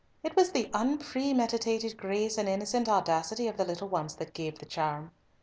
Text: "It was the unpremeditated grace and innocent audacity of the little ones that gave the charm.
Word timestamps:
"It 0.23 0.35
was 0.35 0.49
the 0.49 0.67
unpremeditated 0.73 1.95
grace 1.95 2.39
and 2.39 2.49
innocent 2.49 2.89
audacity 2.89 3.47
of 3.47 3.57
the 3.57 3.65
little 3.65 3.87
ones 3.87 4.15
that 4.15 4.33
gave 4.33 4.57
the 4.57 4.65
charm. 4.65 5.11